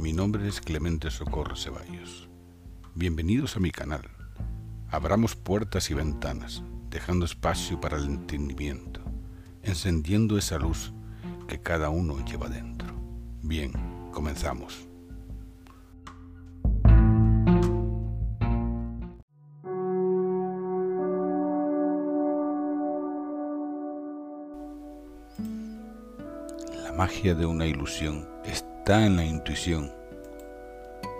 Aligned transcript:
mi 0.00 0.14
nombre 0.14 0.48
es 0.48 0.62
Clemente 0.62 1.10
Socorro 1.10 1.56
Ceballos. 1.56 2.30
Bienvenidos 2.94 3.56
a 3.56 3.60
mi 3.60 3.70
canal. 3.70 4.08
Abramos 4.88 5.36
puertas 5.36 5.90
y 5.90 5.94
ventanas, 5.94 6.62
dejando 6.88 7.26
espacio 7.26 7.78
para 7.82 7.98
el 7.98 8.06
entendimiento, 8.06 9.02
encendiendo 9.62 10.38
esa 10.38 10.58
luz 10.58 10.94
que 11.46 11.60
cada 11.60 11.90
uno 11.90 12.24
lleva 12.24 12.48
dentro. 12.48 12.88
Bien, 13.42 13.72
comenzamos. 14.10 14.88
La 26.84 26.92
magia 26.96 27.34
de 27.34 27.44
una 27.44 27.66
ilusión 27.66 28.26
en 28.98 29.16
la 29.16 29.24
intuición. 29.24 29.92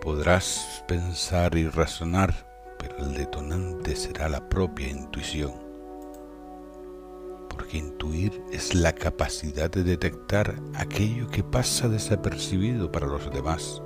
Podrás 0.00 0.84
pensar 0.88 1.54
y 1.54 1.68
razonar, 1.68 2.34
pero 2.76 2.98
el 2.98 3.14
detonante 3.14 3.94
será 3.94 4.28
la 4.28 4.48
propia 4.48 4.88
intuición. 4.88 5.52
Porque 7.48 7.78
intuir 7.78 8.42
es 8.50 8.74
la 8.74 8.92
capacidad 8.92 9.70
de 9.70 9.84
detectar 9.84 10.56
aquello 10.74 11.28
que 11.30 11.44
pasa 11.44 11.88
desapercibido 11.88 12.90
para 12.90 13.06
los 13.06 13.32
demás. 13.32 13.80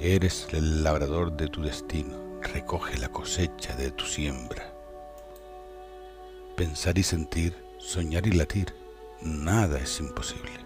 Eres 0.00 0.48
el 0.52 0.82
labrador 0.82 1.36
de 1.36 1.48
tu 1.48 1.62
destino, 1.62 2.40
recoge 2.40 2.96
la 2.98 3.10
cosecha 3.10 3.76
de 3.76 3.90
tu 3.90 4.06
siembra. 4.06 4.72
Pensar 6.56 6.96
y 6.96 7.02
sentir, 7.02 7.54
soñar 7.78 8.26
y 8.26 8.32
latir 8.32 8.74
nada 9.20 9.78
es 9.78 10.00
imposible. 10.00 10.65